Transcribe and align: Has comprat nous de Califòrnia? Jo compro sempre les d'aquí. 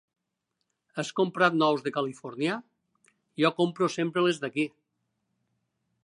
Has 1.01 1.09
comprat 1.19 1.57
nous 1.63 1.83
de 1.87 1.91
Califòrnia? 1.97 2.55
Jo 3.43 3.51
compro 3.59 3.91
sempre 3.99 4.23
les 4.29 4.41
d'aquí. 4.47 4.65